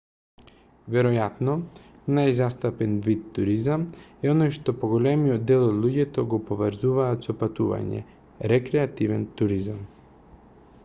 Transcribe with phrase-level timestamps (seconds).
[0.93, 1.53] веројатно
[2.19, 3.83] најзастапен вид туризам
[4.27, 8.01] е оној што поголемиот дел од луѓето го поврзуваат со патување
[8.53, 9.85] рекреативен туризам